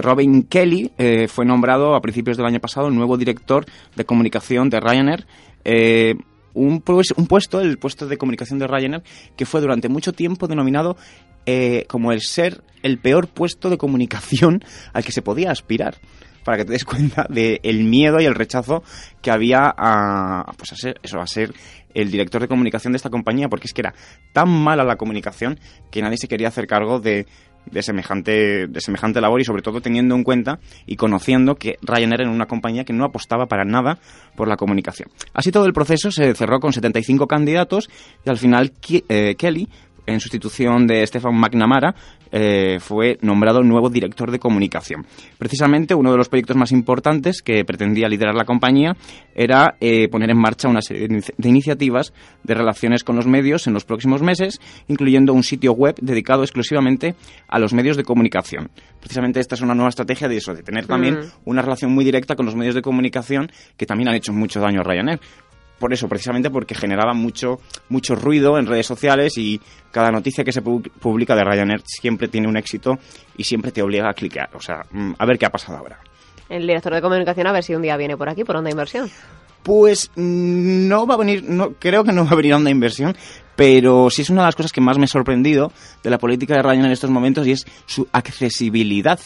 Robin 0.02 0.44
Kelly 0.44 0.92
fue 1.28 1.44
nombrado 1.44 1.94
a 1.94 2.00
principios 2.00 2.36
del 2.36 2.46
año 2.46 2.60
pasado 2.60 2.90
nuevo 2.90 3.16
director 3.16 3.64
de 3.96 4.04
comunicación 4.04 4.68
de 4.68 4.80
Ryanair 4.80 5.26
un, 6.54 6.80
pues, 6.80 7.12
un 7.16 7.26
puesto, 7.26 7.60
el 7.60 7.78
puesto 7.78 8.06
de 8.06 8.16
comunicación 8.16 8.58
de 8.58 8.66
Ryanair, 8.66 9.02
que 9.36 9.46
fue 9.46 9.60
durante 9.60 9.88
mucho 9.88 10.12
tiempo 10.12 10.46
denominado 10.46 10.96
eh, 11.46 11.84
como 11.88 12.12
el 12.12 12.20
ser 12.20 12.62
el 12.82 12.98
peor 12.98 13.28
puesto 13.28 13.68
de 13.70 13.78
comunicación 13.78 14.64
al 14.92 15.04
que 15.04 15.12
se 15.12 15.22
podía 15.22 15.50
aspirar 15.50 15.98
para 16.44 16.58
que 16.58 16.64
te 16.64 16.72
des 16.72 16.84
cuenta 16.84 17.26
del 17.28 17.84
miedo 17.84 18.20
y 18.20 18.24
el 18.24 18.34
rechazo 18.34 18.82
que 19.22 19.30
había 19.30 19.72
a, 19.76 20.52
pues 20.56 20.72
a 20.72 20.76
ser, 20.76 20.98
eso, 21.02 21.20
a 21.20 21.26
ser 21.26 21.52
el 21.92 22.10
director 22.10 22.40
de 22.40 22.48
comunicación 22.48 22.92
de 22.92 22.98
esta 22.98 23.10
compañía, 23.10 23.48
porque 23.48 23.66
es 23.66 23.74
que 23.74 23.82
era 23.82 23.94
tan 24.32 24.48
mala 24.48 24.84
la 24.84 24.96
comunicación 24.96 25.58
que 25.90 26.02
nadie 26.02 26.16
se 26.18 26.28
quería 26.28 26.48
hacer 26.48 26.66
cargo 26.66 27.00
de, 27.00 27.26
de 27.66 27.82
semejante, 27.82 28.66
de 28.66 28.80
semejante 28.80 29.20
labor 29.20 29.40
y 29.40 29.44
sobre 29.44 29.62
todo 29.62 29.80
teniendo 29.80 30.14
en 30.14 30.24
cuenta 30.24 30.60
y 30.86 30.96
conociendo 30.96 31.56
que 31.56 31.76
Ryanair 31.82 32.22
era 32.22 32.30
una 32.30 32.46
compañía 32.46 32.84
que 32.84 32.92
no 32.92 33.04
apostaba 33.04 33.46
para 33.46 33.64
nada 33.64 33.98
por 34.36 34.48
la 34.48 34.56
comunicación. 34.56 35.08
Así 35.34 35.50
todo 35.50 35.66
el 35.66 35.72
proceso 35.72 36.10
se 36.10 36.34
cerró 36.34 36.60
con 36.60 36.72
75 36.72 37.26
candidatos 37.26 37.90
y 38.24 38.30
al 38.30 38.38
final 38.38 38.72
eh, 39.08 39.34
Kelly 39.36 39.68
en 40.12 40.20
sustitución 40.20 40.86
de 40.86 41.06
Stefan 41.06 41.34
McNamara, 41.34 41.94
eh, 42.32 42.78
fue 42.80 43.18
nombrado 43.22 43.62
nuevo 43.62 43.90
director 43.90 44.30
de 44.30 44.38
comunicación. 44.38 45.06
Precisamente 45.38 45.94
uno 45.94 46.12
de 46.12 46.18
los 46.18 46.28
proyectos 46.28 46.56
más 46.56 46.72
importantes 46.72 47.42
que 47.42 47.64
pretendía 47.64 48.08
liderar 48.08 48.34
la 48.34 48.44
compañía 48.44 48.96
era 49.34 49.74
eh, 49.80 50.08
poner 50.08 50.30
en 50.30 50.38
marcha 50.38 50.68
una 50.68 50.82
serie 50.82 51.08
de 51.08 51.48
iniciativas 51.48 52.12
de 52.44 52.54
relaciones 52.54 53.04
con 53.04 53.16
los 53.16 53.26
medios 53.26 53.66
en 53.66 53.74
los 53.74 53.84
próximos 53.84 54.22
meses, 54.22 54.60
incluyendo 54.88 55.32
un 55.32 55.42
sitio 55.42 55.72
web 55.72 55.96
dedicado 56.00 56.42
exclusivamente 56.42 57.14
a 57.48 57.58
los 57.58 57.72
medios 57.72 57.96
de 57.96 58.04
comunicación. 58.04 58.70
Precisamente 59.00 59.40
esta 59.40 59.54
es 59.54 59.60
una 59.60 59.74
nueva 59.74 59.88
estrategia 59.88 60.28
de 60.28 60.36
eso, 60.36 60.54
de 60.54 60.62
tener 60.62 60.86
también 60.86 61.18
una 61.44 61.62
relación 61.62 61.92
muy 61.92 62.04
directa 62.04 62.36
con 62.36 62.46
los 62.46 62.54
medios 62.54 62.74
de 62.74 62.82
comunicación 62.82 63.50
que 63.76 63.86
también 63.86 64.08
han 64.08 64.14
hecho 64.14 64.32
mucho 64.32 64.60
daño 64.60 64.80
a 64.80 64.84
Ryanair 64.84 65.20
por 65.80 65.94
eso, 65.94 66.08
precisamente 66.08 66.50
porque 66.50 66.74
generaba 66.74 67.14
mucho, 67.14 67.58
mucho 67.88 68.14
ruido 68.14 68.58
en 68.58 68.66
redes 68.66 68.86
sociales 68.86 69.36
y 69.38 69.60
cada 69.90 70.12
noticia 70.12 70.44
que 70.44 70.52
se 70.52 70.60
publica 70.60 71.34
de 71.34 71.42
Ryanair 71.42 71.82
siempre 71.84 72.28
tiene 72.28 72.46
un 72.46 72.56
éxito 72.58 72.98
y 73.36 73.44
siempre 73.44 73.72
te 73.72 73.82
obliga 73.82 74.10
a 74.10 74.12
clicar. 74.12 74.50
O 74.54 74.60
sea, 74.60 74.82
mm, 74.90 75.14
a 75.18 75.26
ver 75.26 75.38
qué 75.38 75.46
ha 75.46 75.50
pasado 75.50 75.78
ahora. 75.78 75.98
El 76.50 76.66
director 76.66 76.92
de 76.94 77.00
comunicación, 77.00 77.46
a 77.46 77.52
ver 77.52 77.64
si 77.64 77.74
un 77.74 77.80
día 77.80 77.96
viene 77.96 78.16
por 78.16 78.28
aquí, 78.28 78.44
por 78.44 78.56
Onda 78.56 78.70
Inversión. 78.70 79.10
Pues 79.62 80.10
mm, 80.14 80.86
no 80.86 81.06
va 81.06 81.14
a 81.14 81.18
venir, 81.18 81.44
no, 81.44 81.72
creo 81.78 82.04
que 82.04 82.12
no 82.12 82.26
va 82.26 82.32
a 82.32 82.36
venir 82.36 82.52
Onda 82.52 82.70
Inversión, 82.70 83.16
pero 83.56 84.10
sí 84.10 84.20
es 84.20 84.28
una 84.28 84.42
de 84.42 84.48
las 84.48 84.56
cosas 84.56 84.72
que 84.72 84.82
más 84.82 84.98
me 84.98 85.04
ha 85.04 85.08
sorprendido 85.08 85.72
de 86.02 86.10
la 86.10 86.18
política 86.18 86.54
de 86.54 86.62
Ryanair 86.62 86.86
en 86.86 86.92
estos 86.92 87.10
momentos 87.10 87.46
y 87.46 87.52
es 87.52 87.64
su 87.86 88.06
accesibilidad. 88.12 89.18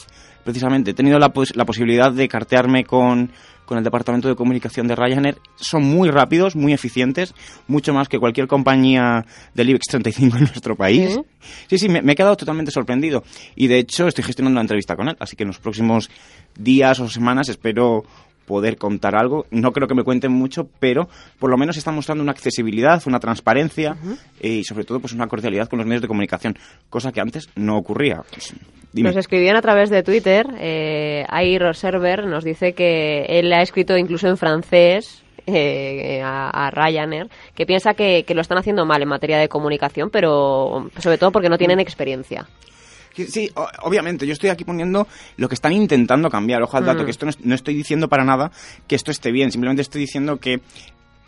Precisamente, 0.45 0.93
he 0.93 0.95
tenido 0.95 1.19
la, 1.19 1.33
la 1.55 1.65
posibilidad 1.65 2.13
de 2.13 2.29
cartearme 2.29 2.85
con 2.85 3.33
con 3.65 3.79
el 3.79 3.85
departamento 3.85 4.29
de 4.29 4.35
comunicación 4.35 4.87
de 4.87 4.95
Ryanair 4.95 5.39
son 5.57 5.85
muy 5.85 6.11
rápidos, 6.11 6.57
muy 6.57 6.73
eficientes, 6.73 7.35
mucho 7.67 7.93
más 7.95 8.09
que 8.09 8.19
cualquier 8.19 8.47
compañía 8.47 9.25
del 9.55 9.71
IBEX 9.71 9.87
35 9.91 10.37
en 10.37 10.45
nuestro 10.45 10.77
país. 10.77 11.19
Sí, 11.69 11.79
sí, 11.79 11.89
me, 11.89 12.01
he 12.01 12.15
quedado 12.15 12.37
totalmente 12.37 12.71
sorprendido. 12.71 13.25
Y 13.57 13.67
de 13.67 13.79
hecho 13.79 14.07
estoy 14.07 14.25
gestionando 14.25 14.57
una 14.57 14.63
entrevista 14.63 14.97
con 14.97 15.09
él, 15.09 15.17
así 15.19 15.37
que 15.37 15.45
en 15.45 15.49
los 15.49 15.59
próximos 15.59 16.11
días 16.57 17.01
o 17.01 17.09
semanas 17.09 17.49
espero 17.49 18.05
poder 18.47 18.77
contar 18.77 19.17
algo. 19.17 19.47
No 19.51 19.73
creo 19.73 19.89
que 19.89 19.95
me 19.95 20.05
cuenten 20.05 20.33
mucho, 20.33 20.69
pero 20.81 21.09
por 21.39 21.51
lo 21.51 21.57
menos 21.57 21.77
está 21.77 21.91
mostrando 21.91 22.23
una 22.23 22.33
accesibilidad, 22.33 23.03
una 23.07 23.21
transparencia 23.21 23.97
y 24.41 24.65
sobre 24.65 24.85
todo 24.85 25.01
pues 25.01 25.13
una 25.13 25.27
cordialidad 25.27 25.69
con 25.69 25.79
los 25.79 25.87
medios 25.87 26.03
de 26.03 26.09
comunicación, 26.09 26.57
cosa 26.89 27.13
que 27.13 27.21
antes 27.21 27.49
no 27.57 27.77
ocurría. 27.77 28.23
Pues, 28.31 28.55
nos 29.03 29.17
escribían 29.17 29.57
a 29.57 29.63
través 29.63 29.91
de 29.91 30.03
Twitter, 30.03 30.47
eh, 30.59 31.27
Air 31.33 31.75
Server 31.75 32.27
nos 32.27 32.45
dice 32.45 32.75
que 32.75 33.25
él 33.29 33.53
ha 33.53 33.61
escrito 33.61 33.97
incluso 33.97 34.29
en 34.29 34.37
francés 34.37 35.25
eh, 35.47 36.23
a, 36.25 36.71
Ryanair, 36.71 37.29
que 37.55 37.67
piensa 37.67 37.95
que, 37.95 38.25
lo 38.29 38.41
están 38.41 38.59
haciendo 38.59 38.87
mal 38.87 39.03
en 39.03 39.09
materia 39.09 39.39
de 39.39 39.49
comunicación, 39.49 40.11
pero 40.11 40.91
sobre 40.99 41.19
todo 41.19 41.33
porque 41.33 41.49
no 41.49 41.59
tienen 41.59 41.81
experiencia. 41.81 42.47
Sí, 43.15 43.51
obviamente, 43.83 44.27
yo 44.27 44.33
estoy 44.33 44.51
aquí 44.51 44.65
poniendo 44.65 45.07
lo 45.37 45.49
que 45.49 45.55
están 45.55 45.73
intentando 45.73 46.29
cambiar. 46.31 46.63
Ojo 46.63 46.77
al 46.77 46.85
dato, 46.85 47.03
mm. 47.03 47.05
que 47.05 47.11
esto 47.11 47.27
no, 47.43 47.55
estoy 47.55 47.75
diciendo 47.75 48.09
para 48.09 48.25
nada 48.25 48.51
que 48.87 48.97
esto 48.97 49.11
esté 49.11 49.31
bien, 49.31 49.53
simplemente 49.53 49.83
estoy 49.83 50.01
diciendo 50.01 50.39
que 50.39 50.61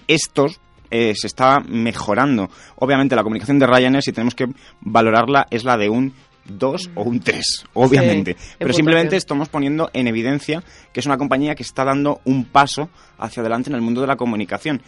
estos 0.08 0.60
eh, 0.90 1.14
se 1.14 1.26
está 1.26 1.60
mejorando. 1.60 2.50
Obviamente 2.76 3.16
la 3.16 3.22
comunicación 3.22 3.58
de 3.58 3.66
Ryanair, 3.66 4.02
si 4.02 4.12
tenemos 4.12 4.34
que 4.34 4.46
valorarla, 4.80 5.46
es 5.50 5.64
la 5.64 5.76
de 5.76 5.88
un 5.88 6.12
dos 6.44 6.90
o 6.94 7.02
un 7.02 7.20
tres, 7.20 7.64
obviamente. 7.74 8.36
Pero 8.58 8.72
simplemente 8.72 9.16
estamos 9.16 9.48
poniendo 9.48 9.90
en 9.92 10.06
evidencia 10.06 10.62
que 10.92 11.00
es 11.00 11.06
una 11.06 11.18
compañía 11.18 11.54
que 11.54 11.62
está 11.62 11.84
dando 11.84 12.20
un 12.24 12.44
paso 12.44 12.88
hacia 13.18 13.40
adelante 13.40 13.70
en 13.70 13.76
el 13.76 13.82
mundo 13.82 14.00
de 14.00 14.06
la 14.06 14.16
comunicación 14.16 14.82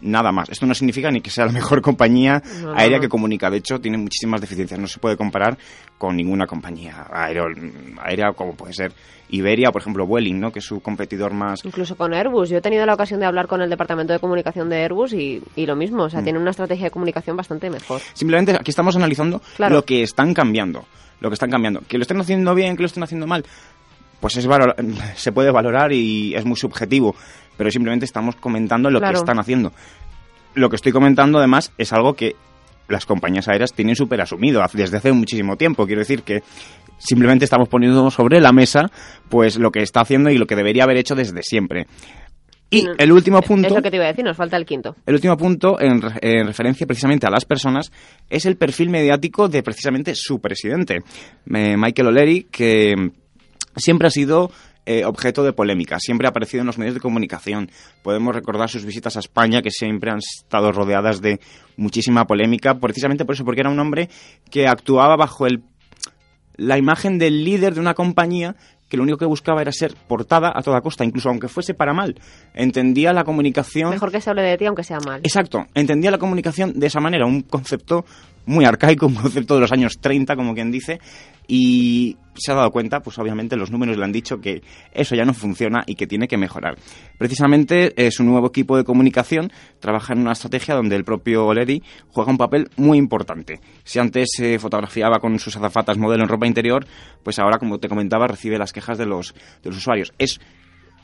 nada 0.00 0.32
más. 0.32 0.48
Esto 0.50 0.66
no 0.66 0.74
significa 0.74 1.10
ni 1.10 1.20
que 1.20 1.30
sea 1.30 1.46
la 1.46 1.52
mejor 1.52 1.80
compañía 1.80 2.42
aérea 2.74 3.00
que 3.00 3.08
comunica. 3.08 3.50
De 3.50 3.58
hecho, 3.58 3.80
tiene 3.80 3.98
muchísimas 3.98 4.40
deficiencias. 4.40 4.78
No 4.78 4.86
se 4.86 4.98
puede 4.98 5.16
comparar 5.16 5.56
con 5.98 6.16
ninguna 6.16 6.46
compañía 6.46 7.06
aérea 7.10 8.32
como 8.32 8.54
puede 8.54 8.74
ser 8.74 8.92
Iberia 9.28 9.70
o, 9.70 9.72
por 9.72 9.82
ejemplo, 9.82 10.06
Vueling, 10.06 10.38
¿no? 10.38 10.52
que 10.52 10.60
es 10.60 10.64
su 10.64 10.80
competidor 10.80 11.32
más... 11.32 11.64
Incluso 11.64 11.96
con 11.96 12.14
Airbus. 12.14 12.50
Yo 12.50 12.58
he 12.58 12.60
tenido 12.60 12.86
la 12.86 12.94
ocasión 12.94 13.20
de 13.20 13.26
hablar 13.26 13.46
con 13.46 13.60
el 13.60 13.70
departamento 13.70 14.12
de 14.12 14.18
comunicación 14.18 14.68
de 14.68 14.76
Airbus 14.82 15.12
y, 15.12 15.42
lo 15.56 15.76
mismo. 15.76 16.04
O 16.04 16.10
sea, 16.10 16.20
mm. 16.20 16.24
tiene 16.24 16.38
una 16.38 16.50
estrategia 16.50 16.84
de 16.84 16.90
comunicación 16.90 17.36
bastante 17.36 17.70
mejor. 17.70 18.00
Simplemente 18.12 18.52
aquí 18.52 18.70
estamos 18.70 18.94
analizando 18.96 19.42
lo 19.58 19.84
que 19.84 20.02
están 20.02 20.32
cambiando. 20.34 20.84
Lo 21.20 21.30
que 21.30 21.34
están 21.34 21.50
cambiando. 21.50 21.80
Que 21.88 21.96
lo 21.96 22.02
estén 22.02 22.20
haciendo 22.20 22.54
bien, 22.54 22.76
que 22.76 22.82
lo 22.82 22.86
estén 22.86 23.02
haciendo 23.02 23.26
mal 23.26 23.44
pues 24.20 24.36
es 24.36 24.48
se 25.16 25.32
puede 25.32 25.50
valorar 25.50 25.92
y 25.92 26.34
es 26.34 26.44
muy 26.44 26.56
subjetivo, 26.56 27.14
pero 27.56 27.70
simplemente 27.70 28.04
estamos 28.04 28.36
comentando 28.36 28.90
lo 28.90 29.00
que 29.00 29.10
están 29.10 29.38
haciendo. 29.38 29.72
Lo 30.54 30.70
que 30.70 30.76
estoy 30.76 30.92
comentando 30.92 31.38
además 31.38 31.72
es 31.78 31.92
algo 31.92 32.14
que 32.14 32.36
las 32.88 33.06
compañías 33.06 33.48
aéreas 33.48 33.72
tienen 33.72 33.96
súper 33.96 34.20
asumido 34.20 34.62
desde 34.72 34.96
hace 34.96 35.12
muchísimo 35.12 35.56
tiempo. 35.56 35.86
Quiero 35.86 36.00
decir 36.00 36.22
que 36.22 36.42
simplemente 36.98 37.44
estamos 37.44 37.68
poniendo 37.68 38.10
sobre 38.10 38.40
la 38.40 38.52
mesa 38.52 38.90
pues 39.28 39.58
lo 39.58 39.70
que 39.70 39.82
está 39.82 40.00
haciendo 40.00 40.30
y 40.30 40.38
lo 40.38 40.46
que 40.46 40.56
debería 40.56 40.84
haber 40.84 40.96
hecho 40.96 41.14
desde 41.14 41.42
siempre. 41.42 41.86
Y 42.68 42.84
el 42.98 43.12
último 43.12 43.40
punto... 43.42 43.68
Es 43.68 43.74
lo 43.74 43.82
que 43.82 43.90
te 43.90 43.96
iba 43.96 44.06
a 44.06 44.08
decir, 44.08 44.24
nos 44.24 44.36
falta 44.36 44.56
el 44.56 44.66
quinto. 44.66 44.96
El 45.06 45.14
último 45.14 45.36
punto, 45.36 45.80
en, 45.80 46.00
en, 46.20 46.46
referencia 46.46 46.84
precisamente 46.84 47.24
a 47.24 47.30
las 47.30 47.44
personas, 47.44 47.92
es 48.28 48.44
el 48.44 48.56
perfil 48.56 48.90
mediático 48.90 49.48
de 49.48 49.62
precisamente 49.62 50.14
su 50.16 50.40
presidente, 50.40 50.98
Michael 51.44 52.08
O'Leary, 52.08 52.48
que 52.50 53.12
siempre 53.76 54.08
ha 54.08 54.10
sido 54.10 54.50
eh, 54.86 55.04
objeto 55.04 55.42
de 55.42 55.52
polémica, 55.52 55.98
siempre 55.98 56.26
ha 56.26 56.30
aparecido 56.30 56.60
en 56.60 56.66
los 56.66 56.78
medios 56.78 56.94
de 56.94 57.00
comunicación. 57.00 57.70
Podemos 58.02 58.34
recordar 58.34 58.70
sus 58.70 58.84
visitas 58.84 59.16
a 59.16 59.20
España, 59.20 59.60
que 59.60 59.70
siempre 59.70 60.10
han 60.10 60.18
estado 60.18 60.72
rodeadas 60.72 61.20
de 61.20 61.40
muchísima 61.76 62.24
polémica, 62.24 62.78
precisamente 62.78 63.24
por 63.24 63.34
eso, 63.34 63.44
porque 63.44 63.60
era 63.60 63.70
un 63.70 63.78
hombre 63.80 64.08
que 64.50 64.66
actuaba 64.66 65.16
bajo 65.16 65.46
el, 65.46 65.62
la 66.56 66.78
imagen 66.78 67.18
del 67.18 67.44
líder 67.44 67.74
de 67.74 67.80
una 67.80 67.94
compañía 67.94 68.54
que 68.88 68.96
lo 68.96 69.02
único 69.02 69.18
que 69.18 69.24
buscaba 69.24 69.60
era 69.60 69.72
ser 69.72 69.94
portada 70.06 70.52
a 70.54 70.62
toda 70.62 70.80
costa, 70.80 71.04
incluso 71.04 71.28
aunque 71.28 71.48
fuese 71.48 71.74
para 71.74 71.92
mal. 71.92 72.14
Entendía 72.54 73.12
la 73.12 73.24
comunicación... 73.24 73.90
Mejor 73.90 74.12
que 74.12 74.20
se 74.20 74.30
hable 74.30 74.42
de 74.42 74.56
ti 74.56 74.66
aunque 74.66 74.84
sea 74.84 74.98
mal. 75.04 75.20
Exacto, 75.24 75.66
entendía 75.74 76.10
la 76.10 76.18
comunicación 76.18 76.78
de 76.78 76.86
esa 76.86 77.00
manera, 77.00 77.26
un 77.26 77.42
concepto 77.42 78.04
muy 78.46 78.64
arcaico, 78.64 79.06
un 79.06 79.14
concepto 79.14 79.54
de 79.54 79.60
los 79.60 79.72
años 79.72 79.98
30, 80.00 80.36
como 80.36 80.54
quien 80.54 80.70
dice, 80.70 81.00
y 81.46 82.16
se 82.34 82.52
ha 82.52 82.54
dado 82.54 82.70
cuenta, 82.70 83.00
pues 83.00 83.18
obviamente 83.18 83.56
los 83.56 83.70
números 83.70 83.96
le 83.96 84.04
han 84.04 84.12
dicho 84.12 84.40
que 84.40 84.62
eso 84.92 85.14
ya 85.14 85.24
no 85.24 85.34
funciona 85.34 85.84
y 85.86 85.94
que 85.94 86.06
tiene 86.06 86.28
que 86.28 86.36
mejorar. 86.36 86.76
Precisamente 87.18 87.92
es 87.96 88.14
su 88.14 88.24
nuevo 88.24 88.48
equipo 88.48 88.76
de 88.76 88.84
comunicación 88.84 89.50
trabaja 89.80 90.12
en 90.12 90.20
una 90.20 90.32
estrategia 90.32 90.74
donde 90.74 90.96
el 90.96 91.04
propio 91.04 91.46
Oleri 91.46 91.82
juega 92.08 92.30
un 92.30 92.38
papel 92.38 92.68
muy 92.76 92.98
importante. 92.98 93.60
Si 93.84 93.98
antes 93.98 94.28
se 94.36 94.58
fotografiaba 94.58 95.18
con 95.18 95.38
sus 95.38 95.56
azafatas 95.56 95.98
modelo 95.98 96.24
en 96.24 96.28
ropa 96.28 96.46
interior, 96.46 96.86
pues 97.22 97.38
ahora, 97.38 97.58
como 97.58 97.78
te 97.78 97.88
comentaba, 97.88 98.26
recibe 98.26 98.58
las 98.58 98.72
quejas 98.72 98.98
de 98.98 99.06
los, 99.06 99.34
de 99.62 99.70
los 99.70 99.78
usuarios. 99.78 100.12
Es 100.18 100.40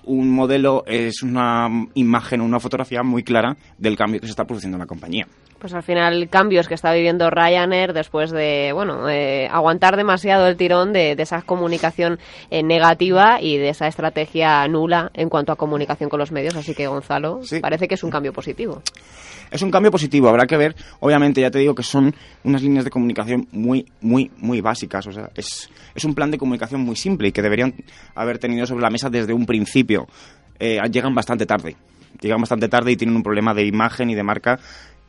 un 0.04 0.30
modelo, 0.30 0.84
es 0.86 1.22
una 1.22 1.68
imagen, 1.94 2.40
una 2.40 2.60
fotografía 2.60 3.02
muy 3.02 3.22
clara 3.22 3.56
del 3.78 3.96
cambio 3.96 4.20
que 4.20 4.26
se 4.26 4.32
está 4.32 4.44
produciendo 4.44 4.76
en 4.76 4.80
la 4.80 4.86
compañía. 4.86 5.26
Pues 5.62 5.74
al 5.74 5.84
final 5.84 6.28
cambios 6.28 6.66
que 6.66 6.74
está 6.74 6.92
viviendo 6.92 7.30
Ryanair 7.30 7.92
después 7.92 8.32
de 8.32 8.72
bueno 8.74 9.06
aguantar 9.48 9.96
demasiado 9.96 10.48
el 10.48 10.56
tirón 10.56 10.92
de, 10.92 11.12
esa 11.12 11.42
comunicación 11.42 12.18
eh, 12.50 12.64
negativa 12.64 13.40
y 13.40 13.58
de 13.58 13.68
esa 13.68 13.86
estrategia 13.86 14.66
nula 14.66 15.12
en 15.14 15.28
cuanto 15.28 15.52
a 15.52 15.56
comunicación 15.56 16.10
con 16.10 16.18
los 16.18 16.32
medios. 16.32 16.56
Así 16.56 16.74
que 16.74 16.88
Gonzalo, 16.88 17.42
parece 17.60 17.86
que 17.86 17.94
es 17.94 18.02
un 18.02 18.10
cambio 18.10 18.32
positivo. 18.32 18.82
Es 19.52 19.62
un 19.62 19.70
cambio 19.70 19.92
positivo, 19.92 20.28
habrá 20.28 20.48
que 20.48 20.56
ver. 20.56 20.74
Obviamente 20.98 21.40
ya 21.40 21.50
te 21.52 21.60
digo 21.60 21.76
que 21.76 21.84
son 21.84 22.12
unas 22.42 22.60
líneas 22.60 22.84
de 22.84 22.90
comunicación 22.90 23.46
muy, 23.52 23.86
muy, 24.00 24.32
muy 24.38 24.60
básicas. 24.60 25.06
O 25.06 25.12
sea, 25.12 25.30
es, 25.36 25.70
es 25.94 26.04
un 26.04 26.16
plan 26.16 26.32
de 26.32 26.38
comunicación 26.38 26.80
muy 26.80 26.96
simple 26.96 27.28
y 27.28 27.32
que 27.32 27.40
deberían 27.40 27.72
haber 28.16 28.38
tenido 28.40 28.66
sobre 28.66 28.82
la 28.82 28.90
mesa 28.90 29.10
desde 29.10 29.32
un 29.32 29.46
principio. 29.46 30.08
Eh, 30.58 30.80
llegan 30.90 31.14
bastante 31.14 31.46
tarde. 31.46 31.76
Llegan 32.20 32.40
bastante 32.40 32.68
tarde 32.68 32.92
y 32.92 32.96
tienen 32.96 33.16
un 33.16 33.22
problema 33.22 33.54
de 33.54 33.64
imagen 33.64 34.10
y 34.10 34.14
de 34.14 34.22
marca 34.22 34.58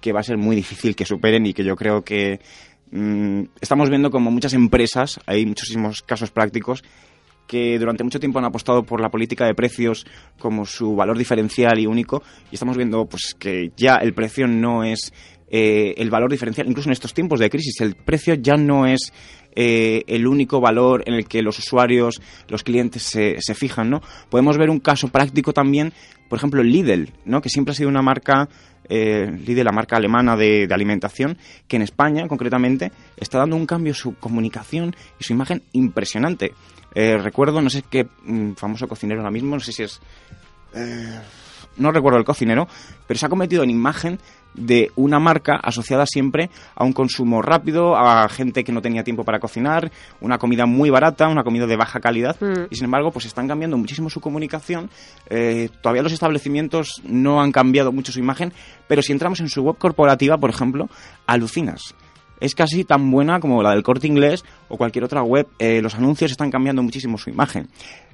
que 0.03 0.11
va 0.11 0.19
a 0.19 0.23
ser 0.23 0.37
muy 0.37 0.57
difícil 0.57 0.97
que 0.97 1.05
superen 1.05 1.45
y 1.45 1.53
que 1.53 1.63
yo 1.63 1.77
creo 1.77 2.03
que 2.03 2.41
mm, 2.91 3.43
estamos 3.61 3.89
viendo 3.89 4.11
como 4.11 4.31
muchas 4.31 4.53
empresas, 4.53 5.17
hay 5.25 5.45
muchísimos 5.45 6.01
casos 6.01 6.29
prácticos, 6.29 6.83
que 7.47 7.79
durante 7.79 8.03
mucho 8.03 8.19
tiempo 8.19 8.37
han 8.37 8.43
apostado 8.43 8.83
por 8.83 8.99
la 8.99 9.09
política 9.09 9.45
de 9.45 9.55
precios 9.55 10.05
como 10.39 10.65
su 10.65 10.93
valor 10.93 11.17
diferencial 11.17 11.79
y 11.79 11.85
único 11.85 12.21
y 12.51 12.55
estamos 12.55 12.75
viendo 12.75 13.05
pues 13.05 13.33
que 13.39 13.71
ya 13.77 13.95
el 13.95 14.13
precio 14.13 14.45
no 14.45 14.83
es 14.83 15.13
eh, 15.49 15.93
el 15.97 16.09
valor 16.09 16.29
diferencial, 16.29 16.67
incluso 16.67 16.89
en 16.89 16.93
estos 16.93 17.13
tiempos 17.13 17.39
de 17.39 17.49
crisis, 17.49 17.79
el 17.79 17.95
precio 17.95 18.33
ya 18.33 18.55
no 18.55 18.85
es 18.85 19.13
eh, 19.55 20.03
el 20.07 20.27
único 20.27 20.59
valor 20.59 21.03
en 21.05 21.13
el 21.13 21.27
que 21.27 21.41
los 21.41 21.59
usuarios, 21.59 22.21
los 22.47 22.63
clientes 22.63 23.03
se, 23.03 23.37
se, 23.39 23.55
fijan, 23.55 23.89
¿no? 23.89 24.01
Podemos 24.29 24.57
ver 24.57 24.69
un 24.69 24.79
caso 24.79 25.09
práctico 25.09 25.53
también, 25.53 25.93
por 26.29 26.37
ejemplo, 26.37 26.63
Lidl, 26.63 27.11
¿no? 27.25 27.41
Que 27.41 27.49
siempre 27.49 27.71
ha 27.73 27.75
sido 27.75 27.89
una 27.89 28.01
marca, 28.01 28.49
eh, 28.89 29.31
Lidl, 29.45 29.63
la 29.63 29.71
marca 29.71 29.97
alemana 29.97 30.35
de, 30.35 30.67
de, 30.67 30.73
alimentación, 30.73 31.37
que 31.67 31.75
en 31.75 31.83
España, 31.83 32.27
concretamente, 32.27 32.91
está 33.17 33.39
dando 33.39 33.55
un 33.55 33.65
cambio 33.65 33.93
su 33.93 34.15
comunicación 34.15 34.95
y 35.19 35.23
su 35.23 35.33
imagen 35.33 35.63
impresionante. 35.73 36.53
Eh, 36.95 37.17
recuerdo, 37.17 37.61
no 37.61 37.69
sé 37.69 37.83
qué 37.89 38.07
mm, 38.23 38.53
famoso 38.53 38.87
cocinero 38.87 39.21
ahora 39.21 39.31
mismo, 39.31 39.55
no 39.55 39.61
sé 39.61 39.71
si 39.71 39.83
es... 39.83 40.01
No 41.75 41.91
recuerdo 41.91 42.19
el 42.19 42.25
cocinero, 42.25 42.67
pero 43.07 43.19
se 43.19 43.25
ha 43.25 43.29
convertido 43.29 43.63
en 43.63 43.69
imagen 43.69 44.19
de 44.53 44.91
una 44.95 45.19
marca 45.19 45.55
asociada 45.55 46.05
siempre 46.05 46.49
a 46.75 46.83
un 46.83 46.93
consumo 46.93 47.41
rápido, 47.41 47.95
a 47.95 48.27
gente 48.29 48.63
que 48.63 48.71
no 48.71 48.81
tenía 48.81 49.03
tiempo 49.03 49.23
para 49.23 49.39
cocinar, 49.39 49.91
una 50.21 50.37
comida 50.37 50.65
muy 50.65 50.89
barata, 50.89 51.27
una 51.27 51.43
comida 51.43 51.67
de 51.67 51.75
baja 51.75 51.99
calidad 51.99 52.37
mm. 52.39 52.67
y 52.69 52.75
sin 52.75 52.85
embargo 52.85 53.11
pues 53.11 53.25
están 53.25 53.47
cambiando 53.47 53.77
muchísimo 53.77 54.09
su 54.09 54.21
comunicación. 54.21 54.89
Eh, 55.29 55.69
todavía 55.81 56.03
los 56.03 56.13
establecimientos 56.13 57.01
no 57.03 57.41
han 57.41 57.51
cambiado 57.51 57.91
mucho 57.91 58.11
su 58.11 58.19
imagen, 58.19 58.53
pero 58.87 59.01
si 59.01 59.11
entramos 59.11 59.39
en 59.39 59.49
su 59.49 59.63
web 59.63 59.77
corporativa, 59.77 60.37
por 60.37 60.49
ejemplo, 60.49 60.89
alucinas 61.25 61.95
es 62.43 62.55
casi 62.55 62.83
tan 62.83 63.09
buena 63.09 63.39
como 63.39 63.63
la 63.63 63.71
del 63.71 63.83
corte 63.83 64.05
inglés 64.05 64.43
o 64.67 64.75
cualquier 64.75 65.05
otra 65.05 65.23
web. 65.23 65.47
Eh, 65.59 65.81
los 65.81 65.95
anuncios 65.95 66.29
están 66.29 66.51
cambiando 66.51 66.83
muchísimo 66.83 67.17
su 67.17 67.29
imagen. 67.29 67.69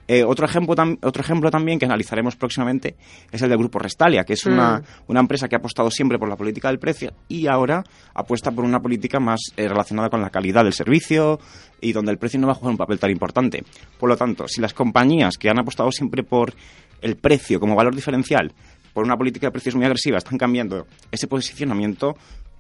Eh, 0.08 0.24
otro, 0.24 0.46
ejemplo 0.46 0.76
otro 1.02 1.22
ejemplo 1.22 1.52
también 1.52 1.80
que 1.80 1.86
analizaremos 1.86 2.36
próximamente 2.36 2.96
es 3.32 3.42
el 3.42 3.50
del 3.50 3.58
Grupo 3.58 3.80
Restalia, 3.80 4.24
que 4.24 4.34
es 4.34 4.46
una, 4.46 4.80
mm. 4.80 4.84
una, 5.08 5.20
empresa 5.20 5.48
que 5.48 5.56
ha 5.56 5.60
apostado 5.60 5.90
siempre 5.90 6.18
por 6.20 6.30
la 6.30 6.36
política 6.36 6.68
del 6.68 6.80
precio 6.80 7.12
y 7.28 7.48
ahora 7.48 7.84
apuesta 8.14 8.52
por 8.52 8.66
una 8.66 8.80
política 8.80 9.20
más 9.20 9.40
eh, 9.58 9.68
relacionada 9.68 10.10
con 10.10 10.22
la 10.22 10.30
calidad 10.30 10.64
del 10.64 10.74
servicio 10.74 11.40
y 11.82 11.92
donde 11.92 12.12
el 12.12 12.20
precio 12.20 12.40
no 12.40 12.48
va 12.48 12.54
a 12.54 12.56
jugar 12.56 12.72
un 12.72 12.78
papel 12.78 13.00
tan 13.00 13.10
importante. 13.10 13.64
Por 14.00 14.10
lo 14.10 14.18
tanto, 14.18 14.48
si 14.48 14.62
las 14.62 14.74
compañías 14.76 15.38
que 15.38 15.50
han 15.50 15.60
apostado 15.60 15.92
siempre 15.92 16.24
por 16.24 16.54
el 17.02 17.16
precio 17.16 17.60
como 17.60 17.76
valor 17.76 17.96
diferencial, 17.96 18.52
por 18.94 19.04
una 19.04 19.18
política 19.18 19.48
de 19.48 19.52
precios 19.52 19.76
muy 19.76 19.86
agresiva, 19.86 20.18
están 20.18 20.38
cambiando 20.38 20.86
ese 21.12 21.28
posicionamiento, 21.28 22.16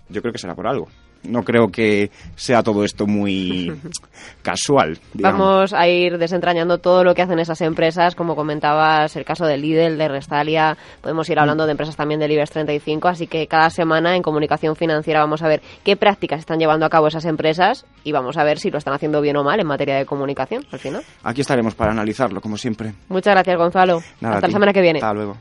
yo 0.09 0.21
creo 0.21 0.31
que 0.31 0.39
será 0.39 0.55
por 0.55 0.67
algo 0.67 0.87
no 1.23 1.43
creo 1.43 1.67
que 1.67 2.11
sea 2.35 2.63
todo 2.63 2.83
esto 2.83 3.07
muy 3.07 3.71
casual. 4.41 4.99
Digamos. 5.13 5.39
Vamos 5.39 5.73
a 5.73 5.87
ir 5.87 6.17
desentrañando 6.17 6.77
todo 6.77 7.03
lo 7.03 7.13
que 7.13 7.21
hacen 7.21 7.39
esas 7.39 7.61
empresas, 7.61 8.15
como 8.15 8.35
comentabas, 8.35 9.15
el 9.15 9.25
caso 9.25 9.45
de 9.45 9.57
Lidl, 9.57 9.97
de 9.97 10.07
Restalia, 10.07 10.77
podemos 11.01 11.29
ir 11.29 11.39
hablando 11.39 11.65
de 11.65 11.71
empresas 11.71 11.95
también 11.95 12.19
del 12.19 12.31
IBEX 12.31 12.51
35, 12.51 13.07
así 13.07 13.27
que 13.27 13.47
cada 13.47 13.69
semana 13.69 14.15
en 14.15 14.21
comunicación 14.21 14.75
financiera 14.75 15.19
vamos 15.19 15.41
a 15.41 15.47
ver 15.47 15.61
qué 15.83 15.95
prácticas 15.95 16.39
están 16.39 16.59
llevando 16.59 16.85
a 16.85 16.89
cabo 16.89 17.07
esas 17.07 17.25
empresas 17.25 17.85
y 18.03 18.11
vamos 18.11 18.37
a 18.37 18.43
ver 18.43 18.59
si 18.59 18.71
lo 18.71 18.77
están 18.77 18.93
haciendo 18.93 19.21
bien 19.21 19.37
o 19.37 19.43
mal 19.43 19.59
en 19.59 19.67
materia 19.67 19.97
de 19.97 20.05
comunicación, 20.05 20.65
al 20.71 20.79
final. 20.79 21.03
Aquí 21.23 21.41
estaremos 21.41 21.75
para 21.75 21.91
analizarlo, 21.91 22.41
como 22.41 22.57
siempre. 22.57 22.93
Muchas 23.09 23.33
gracias, 23.33 23.57
Gonzalo. 23.57 23.97
Hasta 24.21 24.47
la 24.47 24.49
semana 24.49 24.73
que 24.73 24.81
viene. 24.81 24.99
Hasta 24.99 25.13
luego. 25.13 25.37